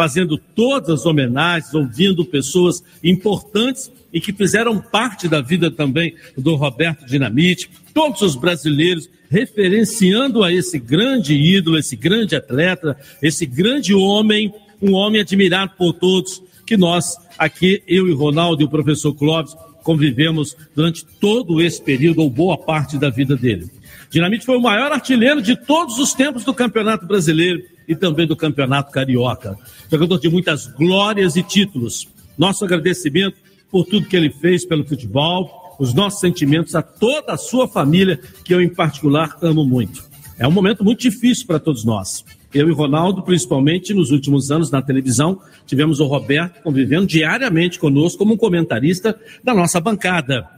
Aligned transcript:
fazendo 0.00 0.38
todas 0.38 0.88
as 0.88 1.04
homenagens, 1.04 1.74
ouvindo 1.74 2.24
pessoas 2.24 2.82
importantes 3.04 3.92
e 4.10 4.18
que 4.18 4.32
fizeram 4.32 4.80
parte 4.80 5.28
da 5.28 5.42
vida 5.42 5.70
também 5.70 6.14
do 6.38 6.54
Roberto 6.54 7.04
Dinamite, 7.04 7.68
todos 7.92 8.22
os 8.22 8.34
brasileiros 8.34 9.10
referenciando 9.28 10.42
a 10.42 10.50
esse 10.50 10.78
grande 10.78 11.34
ídolo, 11.34 11.76
esse 11.76 11.96
grande 11.96 12.34
atleta, 12.34 12.96
esse 13.20 13.44
grande 13.44 13.92
homem, 13.92 14.50
um 14.80 14.94
homem 14.94 15.20
admirado 15.20 15.72
por 15.76 15.92
todos, 15.92 16.42
que 16.64 16.78
nós 16.78 17.14
aqui, 17.38 17.82
eu 17.86 18.08
e 18.08 18.14
Ronaldo 18.14 18.62
e 18.62 18.64
o 18.64 18.70
professor 18.70 19.12
Clóvis, 19.12 19.54
convivemos 19.82 20.56
durante 20.74 21.04
todo 21.20 21.60
esse 21.60 21.82
período, 21.82 22.22
ou 22.22 22.30
boa 22.30 22.56
parte 22.56 22.96
da 22.96 23.10
vida 23.10 23.36
dele. 23.36 23.70
Dinamite 24.10 24.46
foi 24.46 24.56
o 24.56 24.62
maior 24.62 24.90
artilheiro 24.92 25.42
de 25.42 25.54
todos 25.56 25.98
os 25.98 26.14
tempos 26.14 26.42
do 26.42 26.54
Campeonato 26.54 27.06
Brasileiro 27.06 27.62
e 27.90 27.96
também 27.96 28.24
do 28.24 28.36
Campeonato 28.36 28.92
Carioca. 28.92 29.58
Jogador 29.90 30.20
de 30.20 30.28
muitas 30.28 30.68
glórias 30.68 31.34
e 31.34 31.42
títulos. 31.42 32.06
Nosso 32.38 32.64
agradecimento 32.64 33.36
por 33.68 33.84
tudo 33.84 34.06
que 34.06 34.16
ele 34.16 34.30
fez 34.30 34.64
pelo 34.64 34.86
futebol, 34.86 35.76
os 35.76 35.92
nossos 35.92 36.20
sentimentos 36.20 36.76
a 36.76 36.82
toda 36.82 37.32
a 37.32 37.36
sua 37.36 37.66
família, 37.66 38.20
que 38.44 38.54
eu 38.54 38.60
em 38.60 38.68
particular 38.68 39.36
amo 39.42 39.64
muito. 39.64 40.04
É 40.38 40.46
um 40.46 40.52
momento 40.52 40.84
muito 40.84 41.00
difícil 41.00 41.48
para 41.48 41.58
todos 41.58 41.84
nós. 41.84 42.24
Eu 42.54 42.68
e 42.68 42.72
Ronaldo, 42.72 43.22
principalmente 43.22 43.92
nos 43.92 44.12
últimos 44.12 44.52
anos 44.52 44.70
na 44.70 44.80
televisão, 44.80 45.40
tivemos 45.66 45.98
o 45.98 46.06
Roberto 46.06 46.62
convivendo 46.62 47.08
diariamente 47.08 47.76
conosco 47.76 48.18
como 48.18 48.34
um 48.34 48.36
comentarista 48.36 49.18
da 49.42 49.52
nossa 49.52 49.80
bancada. 49.80 50.48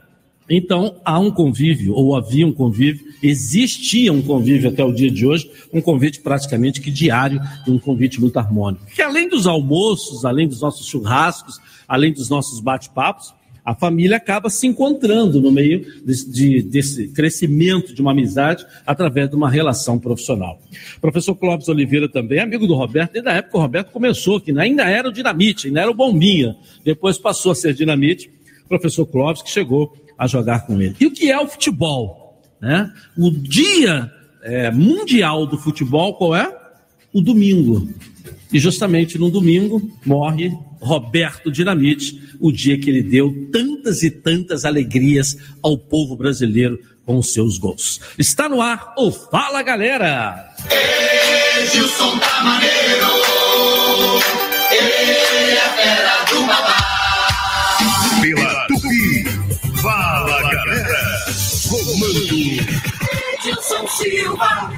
Então, 0.49 0.95
há 1.05 1.17
um 1.19 1.31
convívio, 1.31 1.93
ou 1.93 2.15
havia 2.15 2.45
um 2.45 2.51
convívio, 2.51 3.05
existia 3.21 4.11
um 4.11 4.21
convívio 4.21 4.69
até 4.69 4.83
o 4.83 4.91
dia 4.91 5.09
de 5.09 5.25
hoje, 5.25 5.49
um 5.71 5.81
convite 5.81 6.19
praticamente 6.19 6.81
que 6.81 6.91
diário, 6.91 7.39
um 7.67 7.79
convite 7.79 8.19
muito 8.19 8.37
harmônico. 8.37 8.85
Que 8.93 9.01
além 9.01 9.29
dos 9.29 9.47
almoços, 9.47 10.25
além 10.25 10.47
dos 10.47 10.61
nossos 10.61 10.85
churrascos, 10.87 11.59
além 11.87 12.11
dos 12.11 12.29
nossos 12.29 12.59
bate-papos, 12.59 13.33
a 13.65 13.73
família 13.73 14.17
acaba 14.17 14.49
se 14.49 14.67
encontrando 14.67 15.39
no 15.39 15.49
meio 15.51 15.85
de, 16.05 16.29
de, 16.29 16.61
desse 16.61 17.07
crescimento 17.07 17.93
de 17.93 18.01
uma 18.01 18.11
amizade 18.11 18.65
através 18.85 19.29
de 19.29 19.35
uma 19.35 19.49
relação 19.49 19.97
profissional. 19.97 20.59
professor 20.99 21.33
Clóvis 21.33 21.69
Oliveira 21.69 22.09
também, 22.09 22.39
amigo 22.39 22.67
do 22.67 22.75
Roberto, 22.75 23.13
desde 23.13 23.29
a 23.29 23.33
época 23.35 23.57
o 23.57 23.61
Roberto 23.61 23.91
começou, 23.91 24.41
que 24.41 24.51
ainda 24.59 24.83
era 24.83 25.07
o 25.07 25.13
Dinamite, 25.13 25.67
ainda 25.67 25.81
era 25.81 25.89
o 25.89 25.93
Bombinha, 25.93 26.57
depois 26.83 27.17
passou 27.17 27.53
a 27.53 27.55
ser 27.55 27.73
Dinamite, 27.73 28.29
professor 28.67 29.05
Clóvis 29.05 29.41
que 29.41 29.49
chegou 29.49 29.95
a 30.23 30.27
jogar 30.27 30.65
com 30.65 30.81
ele. 30.81 30.95
E 30.99 31.05
o 31.05 31.11
que 31.11 31.31
é 31.31 31.39
o 31.39 31.47
futebol? 31.47 32.41
Né? 32.61 32.91
O 33.17 33.29
dia 33.31 34.11
é, 34.41 34.71
mundial 34.71 35.45
do 35.45 35.57
futebol, 35.57 36.15
qual 36.15 36.35
é? 36.35 36.51
O 37.11 37.21
domingo. 37.21 37.89
E 38.51 38.59
justamente 38.59 39.17
no 39.17 39.29
domingo 39.29 39.81
morre 40.05 40.51
Roberto 40.79 41.51
Dinamite, 41.51 42.35
o 42.39 42.51
dia 42.51 42.77
que 42.77 42.89
ele 42.89 43.01
deu 43.01 43.49
tantas 43.51 44.03
e 44.03 44.11
tantas 44.11 44.65
alegrias 44.65 45.37
ao 45.61 45.77
povo 45.77 46.15
brasileiro 46.15 46.79
com 47.05 47.17
os 47.17 47.33
seus 47.33 47.57
gols. 47.57 47.99
Está 48.17 48.47
no 48.49 48.61
ar 48.61 48.93
o 48.97 49.11
Fala 49.11 49.61
Galera! 49.61 50.53
Edilson 51.61 52.17
tá 52.19 52.43
maneiro, 52.43 53.07
ele 54.71 55.51
é 55.51 55.69
fera 55.75 56.25
do 56.29 56.45
babá. 56.45 56.83
Pela 58.21 58.67
Tupi, 58.67 59.02
Fala 59.83 60.41
Galera, 60.49 61.25
comando 61.69 62.17
Edilson 63.33 63.85
Silva. 63.89 64.71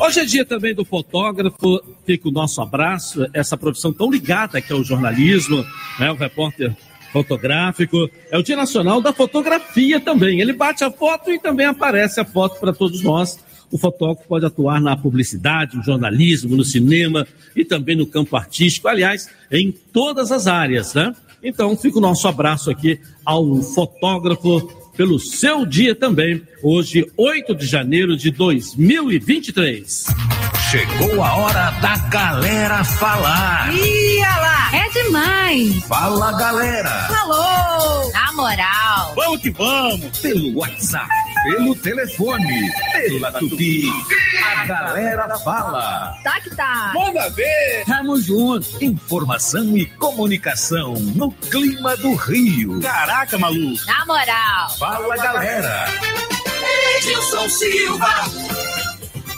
Hoje 0.00 0.18
é 0.18 0.24
dia 0.24 0.44
também 0.44 0.74
do 0.74 0.84
fotógrafo, 0.84 1.80
fica 2.04 2.28
o 2.28 2.32
nosso 2.32 2.60
abraço, 2.60 3.24
essa 3.32 3.56
profissão 3.56 3.92
tão 3.92 4.10
ligada 4.10 4.60
que 4.60 4.72
é 4.72 4.74
o 4.74 4.82
jornalismo, 4.82 5.64
né, 6.00 6.10
o 6.10 6.16
repórter 6.16 6.76
fotográfico. 7.12 8.10
É 8.28 8.36
o 8.36 8.42
Dia 8.42 8.56
Nacional 8.56 9.00
da 9.00 9.12
Fotografia 9.12 10.00
também. 10.00 10.40
Ele 10.40 10.52
bate 10.52 10.82
a 10.82 10.90
foto 10.90 11.30
e 11.30 11.38
também 11.38 11.66
aparece 11.66 12.18
a 12.18 12.24
foto 12.24 12.58
para 12.58 12.72
todos 12.72 13.00
nós. 13.00 13.38
O 13.70 13.78
fotógrafo 13.78 14.26
pode 14.26 14.44
atuar 14.44 14.80
na 14.80 14.96
publicidade, 14.96 15.76
no 15.76 15.84
jornalismo, 15.84 16.56
no 16.56 16.64
cinema 16.64 17.24
e 17.54 17.64
também 17.64 17.94
no 17.94 18.08
campo 18.08 18.36
artístico, 18.36 18.88
aliás, 18.88 19.30
em 19.52 19.70
todas 19.70 20.32
as 20.32 20.48
áreas, 20.48 20.94
né? 20.94 21.14
Então, 21.44 21.76
fica 21.76 21.98
o 21.98 22.00
nosso 22.00 22.26
abraço 22.26 22.70
aqui 22.70 22.98
ao 23.24 23.56
fotógrafo 23.56 24.66
pelo 24.96 25.18
seu 25.18 25.66
dia 25.66 25.94
também, 25.94 26.40
hoje, 26.62 27.04
8 27.16 27.54
de 27.54 27.66
janeiro 27.66 28.16
de 28.16 28.30
2023. 28.30 30.06
Chegou 30.70 31.22
a 31.22 31.36
hora 31.36 31.70
da 31.80 31.96
galera 32.08 32.82
falar. 32.82 33.70
É 33.74 34.13
demais. 35.24 35.84
Fala, 35.84 36.32
galera. 36.32 36.90
Falou. 37.08 38.12
Na 38.12 38.32
moral. 38.32 39.14
Vamos 39.14 39.40
que 39.40 39.50
vamos. 39.50 40.18
Pelo 40.18 40.58
WhatsApp, 40.58 41.08
pelo 41.44 41.74
telefone, 41.76 42.72
pela 42.92 43.32
Tupi. 43.32 43.90
A 44.44 44.66
galera 44.66 45.38
fala. 45.38 46.18
Tá 46.22 46.40
que 46.40 46.50
tá. 46.54 46.92
Manda 46.94 47.28
ver. 47.30 47.84
Tamo 47.86 48.20
junto. 48.20 48.82
Informação 48.82 49.76
e 49.76 49.86
comunicação 49.86 50.94
no 51.14 51.30
clima 51.32 51.96
do 51.96 52.14
Rio. 52.14 52.80
Caraca, 52.80 53.38
maluco. 53.38 53.84
Na 53.86 54.06
moral. 54.06 54.70
Fala, 54.78 55.16
galera. 55.16 55.86
Edilson 56.98 57.48
Silva. 57.48 58.63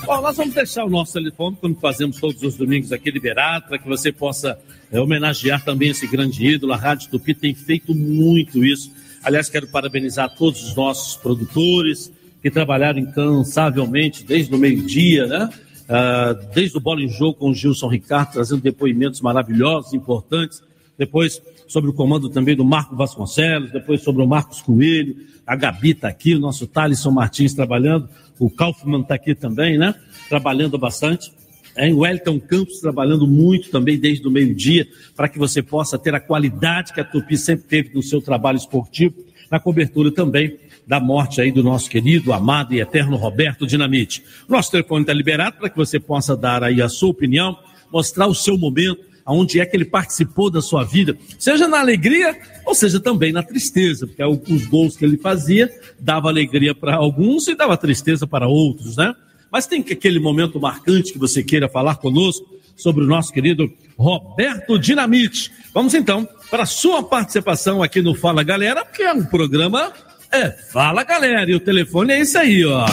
Bom, 0.06 0.22
nós 0.22 0.37
vamos 0.37 0.55
deixar 0.55 0.84
o 0.84 0.89
nosso 0.89 1.15
telefone, 1.15 1.56
como 1.61 1.75
fazemos 1.75 2.21
todos 2.21 2.41
os 2.41 2.56
domingos 2.56 2.93
aqui 2.93 3.11
liberado, 3.11 3.67
para 3.67 3.77
que 3.77 3.89
você 3.89 4.12
possa 4.12 4.56
é, 4.93 5.00
homenagear 5.00 5.65
também 5.65 5.91
esse 5.91 6.06
grande 6.06 6.47
ídolo. 6.47 6.75
A 6.75 6.77
Rádio 6.77 7.11
Tupi 7.11 7.34
tem 7.34 7.53
feito 7.56 7.93
muito 7.93 8.65
isso. 8.65 8.93
Aliás, 9.25 9.49
quero 9.49 9.66
parabenizar 9.66 10.33
todos 10.37 10.62
os 10.62 10.77
nossos 10.77 11.16
produtores 11.16 12.12
que 12.41 12.49
trabalharam 12.53 13.00
incansavelmente 13.00 14.22
desde 14.22 14.55
o 14.55 14.59
meio-dia, 14.59 15.27
né? 15.27 15.50
Uh, 15.89 16.55
desde 16.55 16.77
o 16.77 16.81
Bola 16.81 17.03
em 17.03 17.09
Jogo 17.09 17.34
com 17.34 17.50
o 17.50 17.55
Gilson 17.55 17.89
Ricardo, 17.89 18.34
trazendo 18.34 18.62
depoimentos 18.62 19.21
maravilhosos, 19.21 19.93
importantes. 19.93 20.62
Depois, 20.97 21.43
sobre 21.66 21.91
o 21.91 21.93
comando 21.93 22.28
também 22.28 22.55
do 22.55 22.65
Marco 22.65 22.95
Vasconcelos, 22.95 23.72
depois 23.72 24.03
sobre 24.03 24.22
o 24.22 24.27
Marcos 24.27 24.62
Coelho, 24.62 25.16
a 25.45 25.56
Gabi 25.56 25.91
está 25.91 26.09
aqui, 26.09 26.34
o 26.34 26.41
nosso 26.41 26.66
Thalisson 26.66 27.11
Martins 27.11 27.55
trabalhando, 27.55 28.09
o 28.38 28.50
Kaufmann 28.50 29.02
está 29.02 29.14
aqui 29.14 29.34
também, 29.34 29.78
né? 29.78 29.94
Trabalhando 30.28 30.78
bastante. 30.78 31.32
É, 31.74 31.92
o 31.92 31.98
Wellington 31.98 32.41
Campos 32.41 32.80
trabalhando 32.80 33.26
muito 33.26 33.70
também 33.70 33.98
desde 33.98 34.26
o 34.26 34.30
meio-dia, 34.30 34.86
para 35.14 35.28
que 35.28 35.38
você 35.38 35.62
possa 35.62 35.98
ter 35.98 36.14
a 36.14 36.20
qualidade 36.20 36.92
que 36.92 37.00
a 37.00 37.04
Tupi 37.04 37.36
sempre 37.36 37.66
teve 37.66 37.94
no 37.94 38.02
seu 38.02 38.22
trabalho 38.22 38.56
esportivo, 38.56 39.14
na 39.50 39.60
cobertura 39.60 40.10
também 40.10 40.58
da 40.86 41.00
morte 41.00 41.41
aí 41.41 41.50
do 41.50 41.62
nosso 41.62 41.91
querido, 41.91 42.32
amado 42.32 42.72
e 42.72 42.80
eterno 42.80 43.16
Roberto 43.16 43.66
Dinamite. 43.66 44.22
Nosso 44.48 44.70
telefone 44.70 45.03
está 45.03 45.12
liberado 45.12 45.56
para 45.58 45.68
que 45.68 45.76
você 45.76 45.98
possa 45.98 46.36
dar 46.36 46.62
aí 46.62 46.80
a 46.80 46.88
sua 46.88 47.10
opinião, 47.10 47.58
mostrar 47.92 48.26
o 48.26 48.34
seu 48.34 48.56
momento, 48.56 49.04
aonde 49.26 49.60
é 49.60 49.66
que 49.66 49.76
ele 49.76 49.84
participou 49.84 50.48
da 50.48 50.62
sua 50.62 50.84
vida, 50.84 51.19
seja 51.38 51.66
na 51.66 51.81
alegria 51.81 52.38
ou 52.64 52.75
seja 52.75 53.00
também 53.00 53.32
na 53.32 53.42
tristeza, 53.42 54.06
porque 54.06 54.25
os 54.25 54.64
gols 54.66 54.97
que 54.97 55.04
ele 55.04 55.19
fazia 55.19 55.69
dava 55.98 56.28
alegria 56.28 56.75
para 56.75 56.94
alguns 56.94 57.48
e 57.48 57.54
dava 57.56 57.76
tristeza 57.76 58.26
para 58.26 58.47
outros, 58.47 58.97
né? 58.97 59.12
Mas 59.50 59.66
tem 59.66 59.81
aquele 59.81 60.20
momento 60.20 60.60
marcante 60.60 61.12
que 61.12 61.19
você 61.19 61.42
queira 61.42 61.69
falar 61.69 61.97
conosco 61.97 62.47
sobre 62.76 63.04
o 63.04 63.06
nosso 63.06 63.32
querido 63.32 63.72
Roberto 63.97 64.78
Dinamite. 64.78 65.50
Vamos 65.72 65.94
então 65.94 66.28
para 66.50 66.62
a 66.62 66.66
sua 66.66 67.03
participação 67.03 67.82
aqui 67.82 68.00
no 68.03 68.15
Fala 68.15 68.42
Galera, 68.42 68.84
que 68.84 69.03
é 69.03 69.12
um 69.12 69.25
programa 69.25 69.92
é 70.31 70.50
Fala 70.50 71.03
Galera, 71.03 71.50
e 71.50 71.54
o 71.54 71.60
telefone 71.60 72.12
é 72.12 72.20
esse 72.20 72.36
aí, 72.36 72.65
ó. 72.65 72.86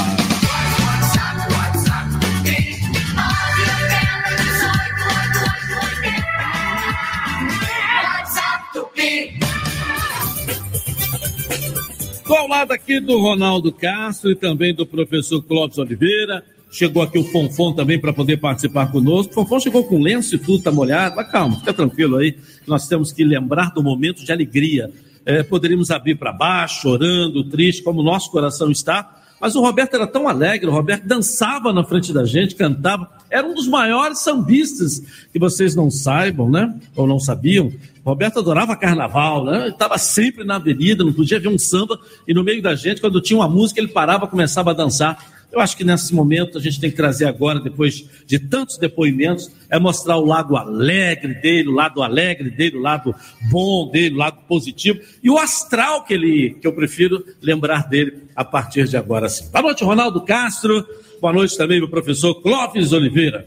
Estou 12.34 12.46
ao 12.46 12.50
lado 12.50 12.72
aqui 12.72 13.00
do 13.00 13.20
Ronaldo 13.20 13.72
Castro 13.72 14.32
e 14.32 14.36
também 14.36 14.74
do 14.74 14.88
professor 14.88 15.40
Clóvis 15.44 15.78
Oliveira. 15.78 16.44
Chegou 16.72 17.04
aqui 17.04 17.20
o 17.20 17.24
Fonfon 17.26 17.74
também 17.74 18.00
para 18.00 18.12
poder 18.12 18.38
participar 18.38 18.92
conosco. 18.92 19.32
O 19.32 19.36
Fonfon 19.36 19.60
chegou 19.60 19.84
com 19.84 20.02
lenço 20.02 20.34
e 20.34 20.40
tudo, 20.40 20.64
tá 20.64 20.72
molhado. 20.72 21.16
Mas 21.16 21.32
calma, 21.32 21.60
fica 21.60 21.72
tranquilo 21.72 22.18
aí. 22.18 22.36
Nós 22.66 22.88
temos 22.88 23.12
que 23.12 23.24
lembrar 23.24 23.72
do 23.72 23.84
momento 23.84 24.26
de 24.26 24.32
alegria. 24.32 24.90
É, 25.24 25.44
poderíamos 25.44 25.92
abrir 25.92 26.16
para 26.16 26.34
baixo, 26.34 26.82
chorando, 26.82 27.44
triste, 27.44 27.84
como 27.84 28.00
o 28.00 28.04
nosso 28.04 28.32
coração 28.32 28.72
está. 28.72 29.23
Mas 29.44 29.58
o 29.58 29.62
Roberto 29.62 29.96
era 29.96 30.08
tão 30.08 30.30
alegre, 30.30 30.70
o 30.70 30.72
Roberto 30.72 31.06
dançava 31.06 31.74
na 31.74 31.84
frente 31.84 32.14
da 32.14 32.24
gente, 32.24 32.56
cantava. 32.56 33.10
Era 33.30 33.46
um 33.46 33.54
dos 33.54 33.68
maiores 33.68 34.20
sambistas 34.20 35.04
que 35.34 35.38
vocês 35.38 35.76
não 35.76 35.92
saibam, 35.92 36.50
né? 36.50 36.74
Ou 36.96 37.06
não 37.06 37.20
sabiam. 37.20 37.70
Roberto 38.06 38.40
adorava 38.40 38.74
carnaval, 38.78 39.44
né? 39.44 39.68
Estava 39.68 39.98
sempre 39.98 40.46
na 40.46 40.56
avenida, 40.56 41.04
não 41.04 41.12
podia 41.12 41.42
ver 41.42 41.50
um 41.50 41.60
samba, 41.60 42.00
e 42.26 42.34
no 42.34 42.42
meio 42.42 42.62
da 42.62 42.74
gente, 42.74 43.02
quando 43.02 43.20
tinha 43.20 43.38
uma 43.38 43.50
música, 43.50 43.82
ele 43.82 43.90
parava, 43.90 44.28
começava 44.28 44.72
a 44.72 44.74
dançar. 44.74 45.18
Eu 45.54 45.60
acho 45.60 45.78
que 45.78 45.84
nesse 45.84 46.16
momento 46.16 46.58
a 46.58 46.62
gente 46.62 46.80
tem 46.80 46.90
que 46.90 46.98
trazer 46.98 47.26
agora, 47.26 47.60
depois 47.60 48.10
de 48.26 48.40
tantos 48.40 48.76
depoimentos, 48.80 49.52
é 49.70 49.78
mostrar 49.78 50.18
o 50.18 50.26
lado 50.26 50.58
alegre 50.58 51.36
dele, 51.36 51.70
o 51.70 51.74
lado 51.74 52.02
alegre 52.02 52.50
dele, 52.50 52.78
o 52.78 52.82
lado 52.82 53.14
bom 53.52 53.88
dele, 53.92 54.16
o 54.16 54.18
lado 54.18 54.40
positivo 54.48 55.00
e 55.22 55.30
o 55.30 55.38
astral 55.38 56.06
que 56.06 56.16
ele, 56.16 56.58
que 56.60 56.66
eu 56.66 56.74
prefiro 56.74 57.24
lembrar 57.40 57.88
dele 57.88 58.24
a 58.36 58.44
partir 58.44 58.88
de 58.88 58.98
agora 58.98 59.30
sim. 59.30 59.48
Boa 59.52 59.62
noite, 59.62 59.84
Ronaldo 59.84 60.22
Castro. 60.22 60.84
Boa 61.22 61.32
noite 61.32 61.56
também, 61.56 61.78
meu 61.78 61.90
professor 61.90 62.34
Clóvis 62.42 62.92
Oliveira. 62.92 63.46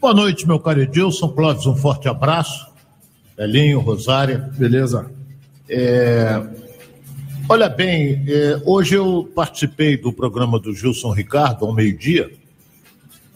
Boa 0.00 0.14
noite, 0.14 0.46
meu 0.46 0.60
caro 0.60 0.82
Edilson. 0.82 1.30
Clóvis, 1.30 1.66
um 1.66 1.74
forte 1.74 2.08
abraço. 2.08 2.64
Belinho, 3.36 3.80
Rosária. 3.80 4.38
Beleza. 4.56 5.10
É, 5.68 6.40
olha 7.48 7.68
bem, 7.68 8.24
é, 8.26 8.60
hoje 8.64 8.94
eu 8.94 9.30
participei 9.34 9.96
do 9.96 10.12
programa 10.12 10.58
do 10.58 10.74
Gilson 10.74 11.12
Ricardo 11.12 11.64
ao 11.64 11.72
meio-dia, 11.72 12.30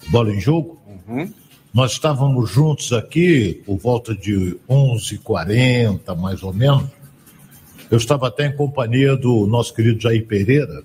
Bola 0.08 0.32
em 0.34 0.40
Jogo. 0.40 0.81
Uhum. 1.06 1.32
Nós 1.72 1.93
estávamos 1.93 2.50
juntos 2.50 2.93
aqui 2.93 3.62
por 3.66 3.76
volta 3.76 4.14
de 4.14 4.56
11h40, 4.69 6.16
mais 6.16 6.43
ou 6.43 6.52
menos. 6.52 6.84
Eu 7.90 7.99
estava 7.99 8.28
até 8.28 8.46
em 8.46 8.56
companhia 8.56 9.16
do 9.16 9.46
nosso 9.46 9.75
querido 9.75 10.00
Jair 10.00 10.26
Pereira, 10.26 10.82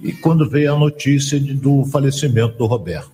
e 0.00 0.12
quando 0.12 0.48
veio 0.48 0.74
a 0.74 0.78
notícia 0.78 1.38
de, 1.38 1.54
do 1.54 1.84
falecimento 1.84 2.58
do 2.58 2.66
Roberto. 2.66 3.12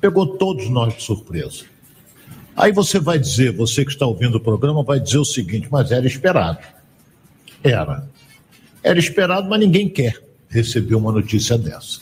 Pegou 0.00 0.26
todos 0.36 0.68
nós 0.68 0.94
de 0.94 1.02
surpresa. 1.02 1.64
Aí 2.54 2.72
você 2.72 3.00
vai 3.00 3.18
dizer, 3.18 3.52
você 3.52 3.84
que 3.84 3.90
está 3.90 4.06
ouvindo 4.06 4.36
o 4.36 4.40
programa, 4.40 4.82
vai 4.82 5.00
dizer 5.00 5.18
o 5.18 5.24
seguinte, 5.24 5.68
mas 5.70 5.90
era 5.90 6.06
esperado. 6.06 6.58
Era. 7.62 8.08
Era 8.82 8.98
esperado, 8.98 9.48
mas 9.48 9.60
ninguém 9.60 9.88
quer 9.88 10.20
receber 10.48 10.94
uma 10.94 11.12
notícia 11.12 11.58
dessa. 11.58 12.00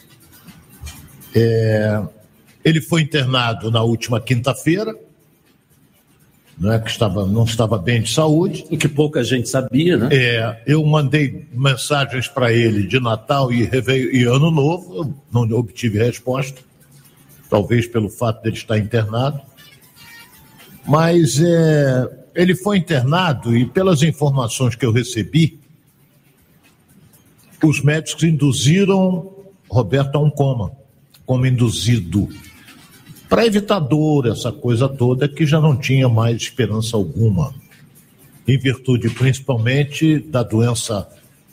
É, 1.34 2.02
ele 2.64 2.80
foi 2.80 3.02
internado 3.02 3.70
na 3.70 3.82
última 3.82 4.20
quinta-feira, 4.20 4.94
não 6.58 6.72
é 6.72 6.78
que 6.78 6.88
estava, 6.88 7.26
não 7.26 7.44
estava 7.44 7.76
bem 7.76 8.00
de 8.00 8.10
saúde. 8.10 8.64
O 8.70 8.78
que 8.78 8.88
pouca 8.88 9.22
gente 9.22 9.48
sabia, 9.48 9.96
né? 9.96 10.08
É, 10.10 10.62
eu 10.66 10.84
mandei 10.86 11.46
mensagens 11.52 12.28
para 12.28 12.50
ele 12.50 12.86
de 12.86 12.98
Natal 12.98 13.52
e, 13.52 13.68
e 14.12 14.24
Ano 14.24 14.50
Novo, 14.50 15.14
não 15.30 15.42
obtive 15.52 15.98
resposta, 15.98 16.60
talvez 17.50 17.86
pelo 17.86 18.08
fato 18.08 18.42
dele 18.42 18.56
estar 18.56 18.78
internado. 18.78 19.40
Mas 20.86 21.38
é, 21.42 22.08
ele 22.36 22.54
foi 22.54 22.78
internado 22.78 23.56
e, 23.56 23.66
pelas 23.66 24.02
informações 24.02 24.76
que 24.76 24.86
eu 24.86 24.92
recebi, 24.92 25.58
os 27.62 27.82
médicos 27.82 28.22
induziram 28.22 29.32
Roberto 29.68 30.14
a 30.14 30.20
um 30.20 30.30
coma, 30.30 30.70
como 31.24 31.46
induzido 31.46 32.28
para 33.28 33.44
evitar 33.44 33.80
dor, 33.80 34.26
essa 34.26 34.52
coisa 34.52 34.88
toda, 34.88 35.28
que 35.28 35.44
já 35.44 35.60
não 35.60 35.76
tinha 35.76 36.08
mais 36.08 36.36
esperança 36.36 36.96
alguma, 36.96 37.54
em 38.46 38.56
virtude 38.56 39.10
principalmente 39.10 40.18
da 40.20 40.42
doença 40.42 41.08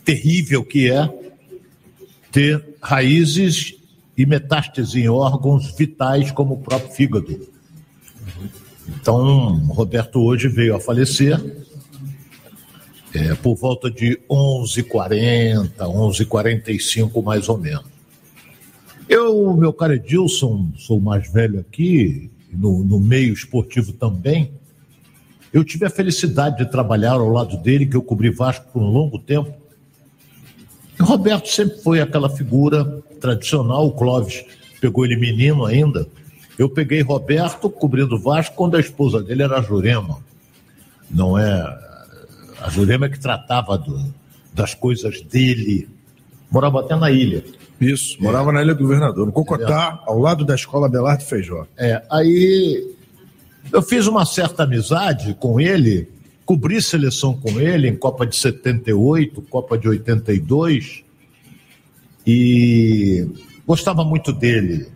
terrível 0.05 0.63
que 0.63 0.91
é 0.91 1.09
ter 2.31 2.63
raízes 2.81 3.75
e 4.15 4.25
metástase 4.25 5.01
em 5.01 5.09
órgãos 5.09 5.75
vitais 5.75 6.31
como 6.31 6.55
o 6.55 6.59
próprio 6.59 6.91
fígado. 6.91 7.52
Então, 8.87 9.57
Roberto 9.67 10.21
hoje 10.21 10.47
veio 10.47 10.75
a 10.75 10.79
falecer 10.79 11.39
é, 13.13 13.35
por 13.35 13.55
volta 13.55 13.89
de 13.89 14.19
11h40, 14.29 15.71
11h45 15.77 17.23
mais 17.23 17.47
ou 17.47 17.57
menos. 17.57 17.85
Eu, 19.07 19.53
meu 19.55 19.71
caro 19.71 19.93
Edilson, 19.93 20.71
sou 20.77 20.99
mais 20.99 21.31
velho 21.31 21.59
aqui, 21.59 22.31
no, 22.51 22.83
no 22.83 22.99
meio 22.99 23.33
esportivo 23.33 23.93
também. 23.93 24.51
Eu 25.51 25.63
tive 25.63 25.85
a 25.85 25.89
felicidade 25.89 26.57
de 26.57 26.71
trabalhar 26.71 27.13
ao 27.13 27.29
lado 27.29 27.57
dele, 27.57 27.85
que 27.85 27.95
eu 27.95 28.01
cobri 28.01 28.31
Vasco 28.31 28.65
por 28.73 28.81
um 28.81 28.89
longo 28.89 29.19
tempo. 29.19 29.53
E 30.99 31.03
Roberto 31.03 31.47
sempre 31.47 31.79
foi 31.81 32.01
aquela 32.01 32.29
figura 32.29 32.85
tradicional, 33.21 33.87
o 33.87 33.91
Clóvis 33.91 34.43
pegou 34.81 35.05
ele 35.05 35.15
menino 35.15 35.65
ainda. 35.65 36.07
Eu 36.57 36.69
peguei 36.69 37.01
Roberto 37.01 37.69
cobrindo 37.69 38.19
Vasco 38.19 38.55
quando 38.55 38.77
a 38.77 38.79
esposa 38.79 39.21
dele 39.21 39.43
era 39.43 39.59
a 39.59 39.61
Jurema. 39.61 40.19
Não 41.09 41.37
é. 41.37 41.79
A 42.61 42.69
Jurema 42.69 43.07
é 43.07 43.09
que 43.09 43.19
tratava 43.19 43.77
do, 43.77 44.13
das 44.53 44.73
coisas 44.73 45.21
dele. 45.21 45.89
Morava 46.51 46.81
até 46.81 46.95
na 46.95 47.11
ilha. 47.11 47.43
Isso, 47.81 48.21
morava 48.21 48.51
é. 48.51 48.53
na 48.53 48.61
Ilha 48.61 48.73
do 48.73 48.83
Governador, 48.83 49.25
no 49.25 49.31
Cocotá, 49.31 49.99
é. 50.01 50.09
ao 50.09 50.19
lado 50.19 50.45
da 50.45 50.55
escola 50.55 50.87
Belardo 50.87 51.23
Feijó. 51.23 51.65
É, 51.77 52.01
aí 52.09 52.93
eu 53.71 53.81
fiz 53.81 54.07
uma 54.07 54.25
certa 54.25 54.63
amizade 54.63 55.35
com 55.39 55.59
ele, 55.59 56.09
cobri 56.45 56.81
seleção 56.81 57.35
com 57.35 57.59
ele 57.59 57.87
em 57.87 57.95
Copa 57.95 58.25
de 58.25 58.37
78, 58.37 59.41
Copa 59.43 59.77
de 59.77 59.87
82, 59.87 61.03
e 62.25 63.27
gostava 63.65 64.03
muito 64.03 64.31
dele. 64.31 64.87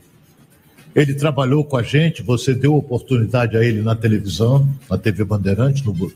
Ele 0.98 1.14
trabalhou 1.14 1.64
com 1.64 1.78
a 1.78 1.84
gente, 1.84 2.24
você 2.24 2.56
deu 2.56 2.76
oportunidade 2.76 3.56
a 3.56 3.64
ele 3.64 3.84
na 3.84 3.96
televisão, 3.96 4.68
na 4.90 4.98
TV 4.98 5.24
Bandeirante, 5.24 5.86
no, 5.86 6.12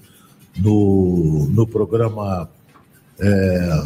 no, 0.57 1.48
no 1.51 1.68
programa. 1.68 2.50
É, 3.19 3.83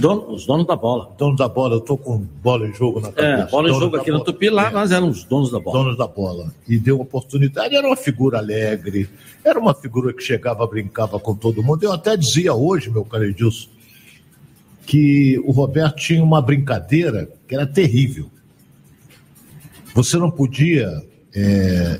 Dono, 0.00 0.30
os 0.30 0.46
donos 0.46 0.64
da 0.64 0.76
bola. 0.76 1.12
Donos 1.18 1.36
da 1.36 1.48
bola, 1.48 1.74
eu 1.74 1.80
tô 1.80 1.96
com 1.96 2.18
bola 2.18 2.68
em 2.68 2.72
jogo 2.72 3.00
na 3.00 3.10
cabeça. 3.10 3.48
É, 3.48 3.50
bola 3.50 3.68
em 3.68 3.74
jogo 3.74 3.96
aqui 3.96 4.12
bola. 4.12 4.18
no 4.18 4.24
Tupi, 4.24 4.48
lá 4.48 4.68
é. 4.68 4.70
nós 4.70 4.92
éramos 4.92 5.24
donos 5.24 5.50
da 5.50 5.58
bola. 5.58 5.78
Donos 5.78 5.98
da 5.98 6.06
bola. 6.06 6.54
E 6.68 6.78
deu 6.78 7.00
oportunidade, 7.00 7.74
era 7.74 7.84
uma 7.84 7.96
figura 7.96 8.38
alegre, 8.38 9.10
era 9.44 9.58
uma 9.58 9.74
figura 9.74 10.12
que 10.12 10.22
chegava, 10.22 10.64
brincava 10.68 11.18
com 11.18 11.34
todo 11.34 11.64
mundo. 11.64 11.82
Eu 11.82 11.92
até 11.92 12.16
dizia 12.16 12.54
hoje, 12.54 12.90
meu 12.90 13.04
caro 13.04 13.24
Edilson, 13.24 13.68
que 14.86 15.36
o 15.44 15.50
Roberto 15.50 15.96
tinha 15.96 16.22
uma 16.22 16.40
brincadeira 16.40 17.28
que 17.48 17.56
era 17.56 17.66
terrível. 17.66 18.30
Você 19.96 20.16
não 20.16 20.30
podia 20.30 20.88
é, 21.34 21.98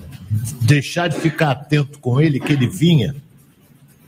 deixar 0.62 1.08
de 1.08 1.19
ficar 1.19 1.50
atento 1.50 1.98
com 1.98 2.20
ele, 2.20 2.38
que 2.38 2.52
ele 2.52 2.69
vinha 2.69 3.14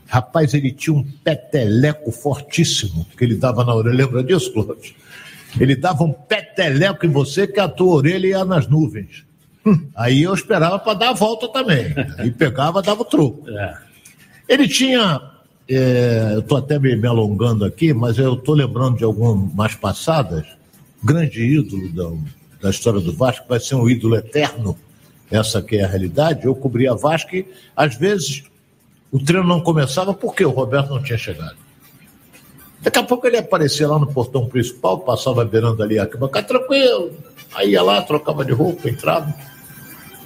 Rapaz, 0.08 0.54
ele 0.54 0.72
tinha 0.72 0.96
um 0.96 1.04
peteleco 1.04 2.10
fortíssimo 2.10 3.06
que 3.16 3.22
ele 3.22 3.36
dava 3.36 3.62
na 3.62 3.74
orelha. 3.74 3.94
Lembra 3.94 4.24
disso, 4.24 4.50
Clóvis? 4.52 4.94
Ele 5.60 5.76
dava 5.76 6.02
um 6.02 6.12
peteleco 6.12 7.04
em 7.04 7.10
você 7.10 7.46
que 7.46 7.60
a 7.60 7.68
tua 7.68 7.96
orelha 7.96 8.26
ia 8.26 8.44
nas 8.44 8.66
nuvens. 8.66 9.26
Aí 9.94 10.22
eu 10.22 10.32
esperava 10.32 10.78
para 10.78 10.94
dar 10.94 11.10
a 11.10 11.12
volta 11.12 11.46
também. 11.48 11.94
Aí 12.16 12.30
pegava, 12.30 12.80
dava 12.80 13.02
o 13.02 13.04
troco. 13.04 13.50
É. 13.50 13.76
Ele 14.48 14.66
tinha. 14.66 15.20
É, 15.68 16.30
eu 16.32 16.38
estou 16.38 16.56
até 16.56 16.78
me, 16.78 16.96
me, 16.96 17.06
alongando 17.06 17.66
aqui, 17.66 17.92
mas 17.92 18.16
eu 18.16 18.32
estou 18.32 18.54
lembrando 18.54 18.96
de 18.96 19.04
algumas 19.04 19.74
passadas. 19.74 20.46
Grande 21.04 21.42
ídolo 21.42 22.24
da, 22.60 22.70
história 22.70 23.00
do 23.00 23.12
Vasco, 23.12 23.46
vai 23.48 23.60
ser 23.60 23.74
um 23.74 23.88
ídolo 23.88 24.16
eterno. 24.16 24.76
Essa 25.30 25.60
que 25.60 25.76
é 25.76 25.84
a 25.84 25.88
realidade. 25.88 26.46
Eu 26.46 26.54
cobria 26.54 26.94
Vasco 26.94 27.36
e, 27.36 27.46
às 27.76 27.96
vezes, 27.96 28.44
o 29.12 29.18
treino 29.18 29.46
não 29.46 29.60
começava 29.60 30.14
porque 30.14 30.44
o 30.44 30.50
Roberto 30.50 30.90
não 30.90 31.02
tinha 31.02 31.18
chegado. 31.18 31.56
Daqui 32.80 32.98
a 32.98 33.02
pouco 33.02 33.26
ele 33.26 33.36
aparecia 33.36 33.88
lá 33.88 33.98
no 33.98 34.06
portão 34.06 34.46
principal, 34.46 35.00
passava 35.00 35.44
beirando 35.44 35.82
ali 35.82 35.98
a 35.98 36.02
arquibancada, 36.02 36.46
tranquilo. 36.46 37.12
Aí 37.54 37.70
ia 37.70 37.82
lá, 37.82 38.00
trocava 38.02 38.44
de 38.44 38.52
roupa, 38.52 38.88
entrava. 38.88 39.34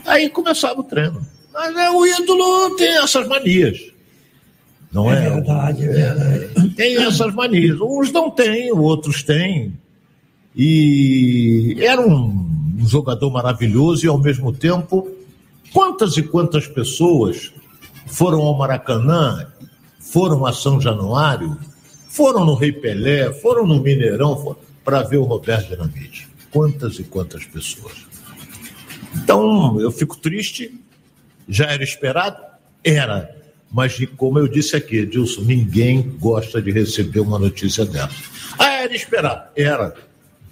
Aí 0.04 0.28
começava 0.28 0.80
o 0.80 0.84
treino. 0.84 1.26
Mas 1.52 1.76
é, 1.76 1.90
o 1.90 2.06
ídolo 2.06 2.76
tem 2.76 2.98
essas 2.98 3.26
manias. 3.26 3.78
Não 4.92 5.10
é? 5.10 5.26
É 5.26 5.30
verdade, 5.30 5.84
é 5.84 5.88
verdade. 5.88 6.70
Tem 6.76 6.96
essas 7.02 7.34
manias. 7.34 7.80
Uns 7.80 8.12
não 8.12 8.30
têm, 8.30 8.70
outros 8.72 9.22
têm. 9.22 9.72
E 10.54 11.76
era 11.78 12.00
um 12.00 12.76
jogador 12.86 13.30
maravilhoso 13.30 14.04
e, 14.04 14.08
ao 14.08 14.18
mesmo 14.18 14.52
tempo, 14.52 15.08
quantas 15.72 16.16
e 16.16 16.22
quantas 16.22 16.66
pessoas 16.66 17.52
foram 18.06 18.40
ao 18.40 18.56
Maracanã, 18.56 19.46
foram 19.98 20.44
a 20.44 20.52
São 20.52 20.80
Januário, 20.80 21.56
foram 22.08 22.44
no 22.44 22.54
Rei 22.54 22.72
Pelé, 22.72 23.32
foram 23.32 23.66
no 23.66 23.80
Mineirão 23.80 24.56
para 24.84 25.02
ver 25.02 25.16
o 25.16 25.24
Roberto 25.24 25.68
Dinamite. 25.68 26.28
Quantas 26.50 26.98
e 26.98 27.04
quantas 27.04 27.46
pessoas. 27.46 28.06
Então, 29.16 29.80
eu 29.80 29.90
fico 29.90 30.18
triste, 30.18 30.78
já 31.48 31.66
era 31.66 31.82
esperado? 31.82 32.36
Era. 32.84 33.34
Mas, 33.70 33.98
como 34.18 34.38
eu 34.38 34.46
disse 34.46 34.76
aqui, 34.76 34.98
Edilson, 34.98 35.42
ninguém 35.42 36.02
gosta 36.20 36.60
de 36.60 36.70
receber 36.70 37.20
uma 37.20 37.38
notícia 37.38 37.86
dessa. 37.86 38.10
Ah, 38.58 38.82
era 38.82 38.94
esperado? 38.94 39.48
Era. 39.56 39.94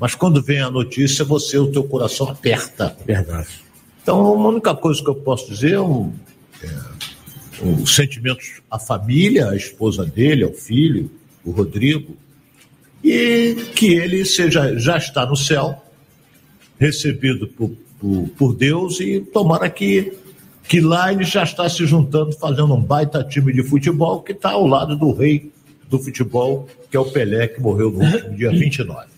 Mas 0.00 0.14
quando 0.14 0.42
vem 0.42 0.60
a 0.60 0.70
notícia, 0.70 1.26
você, 1.26 1.58
o 1.58 1.70
teu 1.70 1.84
coração 1.84 2.30
aperta. 2.30 2.96
Verdade. 3.06 3.48
Então, 4.02 4.18
a 4.18 4.48
única 4.48 4.74
coisa 4.74 5.02
que 5.02 5.10
eu 5.10 5.14
posso 5.14 5.50
dizer 5.50 5.74
é, 5.74 6.66
é 6.66 7.80
os 7.82 7.94
sentimentos 7.94 8.62
à 8.70 8.78
família, 8.78 9.50
à 9.50 9.56
esposa 9.56 10.06
dele, 10.06 10.42
ao 10.42 10.54
filho, 10.54 11.10
o 11.44 11.50
Rodrigo, 11.50 12.16
e 13.04 13.10
e 13.10 13.54
que 13.74 13.92
ele 13.94 14.24
seja, 14.24 14.78
já 14.78 14.96
está 14.96 15.26
no 15.26 15.36
céu, 15.36 15.82
recebido 16.78 17.46
por, 17.46 17.70
por, 17.98 18.28
por 18.38 18.54
Deus, 18.54 19.00
e 19.00 19.20
tomara 19.20 19.68
que, 19.68 20.14
que 20.66 20.80
lá 20.80 21.12
ele 21.12 21.24
já 21.24 21.42
está 21.42 21.68
se 21.68 21.84
juntando, 21.86 22.32
fazendo 22.32 22.72
um 22.72 22.80
baita 22.80 23.22
time 23.22 23.52
de 23.52 23.62
futebol 23.62 24.22
que 24.22 24.32
está 24.32 24.52
ao 24.52 24.66
lado 24.66 24.96
do 24.96 25.12
rei 25.12 25.52
do 25.90 25.98
futebol, 25.98 26.66
que 26.90 26.96
é 26.96 27.00
o 27.00 27.04
Pelé, 27.04 27.48
que 27.48 27.60
morreu 27.60 27.90
no 27.90 28.00
último 28.00 28.34
dia 28.34 28.48
29. 28.56 29.10